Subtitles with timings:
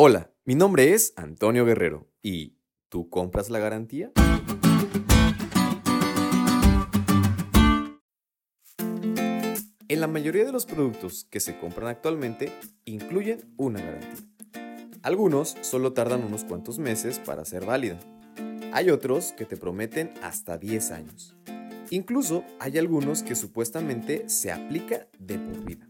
[0.00, 2.56] Hola, mi nombre es Antonio Guerrero y
[2.88, 4.12] ¿tú compras la garantía?
[9.88, 12.52] En la mayoría de los productos que se compran actualmente
[12.84, 14.24] incluyen una garantía.
[15.02, 17.98] Algunos solo tardan unos cuantos meses para ser válida.
[18.72, 21.34] Hay otros que te prometen hasta 10 años.
[21.90, 25.87] Incluso hay algunos que supuestamente se aplica de por vida.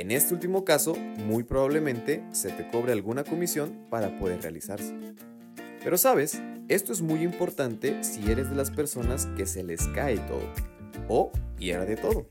[0.00, 4.94] En este último caso, muy probablemente se te cobre alguna comisión para poder realizarse.
[5.84, 10.16] Pero sabes, esto es muy importante si eres de las personas que se les cae
[10.16, 10.54] todo
[11.06, 12.28] o pierde todo.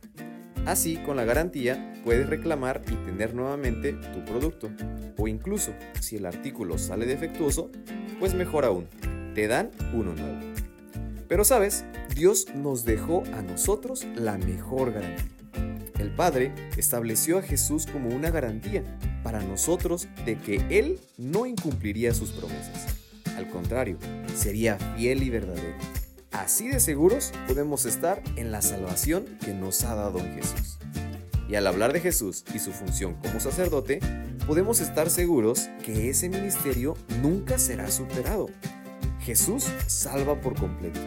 [0.65, 4.71] Así, con la garantía, puedes reclamar y tener nuevamente tu producto.
[5.19, 7.69] O incluso, si el artículo sale defectuoso,
[8.19, 8.87] pues mejor aún,
[9.35, 10.39] te dan uno nuevo.
[11.27, 15.38] Pero sabes, Dios nos dejó a nosotros la mejor garantía.
[15.99, 18.83] El Padre estableció a Jesús como una garantía
[19.21, 22.95] para nosotros de que Él no incumpliría sus promesas.
[23.35, 23.97] Al contrario,
[24.33, 25.75] sería fiel y verdadero.
[26.31, 30.77] Así de seguros podemos estar en la salvación que nos ha dado en Jesús.
[31.49, 33.99] Y al hablar de Jesús y su función como sacerdote,
[34.47, 38.47] podemos estar seguros que ese ministerio nunca será superado.
[39.19, 40.99] Jesús salva por completo,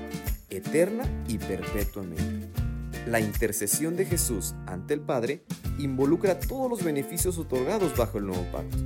[0.51, 2.62] eterna y perpetuamente.
[3.07, 5.43] La intercesión de Jesús ante el Padre
[5.79, 8.77] involucra todos los beneficios otorgados bajo el nuevo pacto.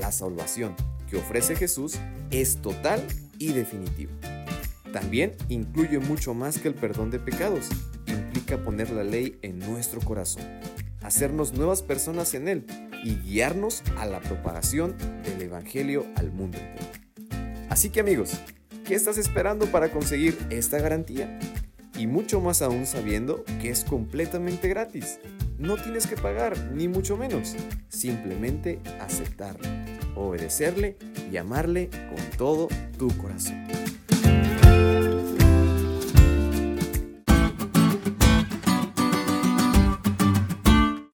[0.00, 0.74] La salvación
[1.08, 1.94] que ofrece Jesús
[2.32, 3.06] es total
[3.38, 4.12] y definitiva.
[4.92, 7.68] También incluye mucho más que el perdón de pecados.
[8.06, 10.42] Implica poner la ley en nuestro corazón,
[11.02, 12.66] hacernos nuevas personas en Él
[13.04, 16.90] y guiarnos a la propagación del Evangelio al mundo entero.
[17.70, 18.32] Así que amigos,
[18.84, 21.38] ¿qué estás esperando para conseguir esta garantía?
[21.96, 25.20] Y mucho más aún sabiendo que es completamente gratis.
[25.58, 27.54] No tienes que pagar, ni mucho menos.
[27.88, 29.68] Simplemente aceptarle,
[30.16, 30.96] obedecerle
[31.30, 33.64] y amarle con todo tu corazón.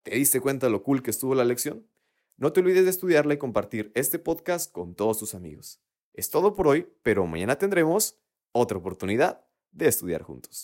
[0.04, 1.88] ¿Te diste cuenta lo cool que estuvo la lección?
[2.36, 5.80] No te olvides de estudiarla y compartir este podcast con todos tus amigos.
[6.12, 8.20] Es todo por hoy, pero mañana tendremos
[8.52, 9.45] otra oportunidad
[9.76, 10.64] de estudiar juntos.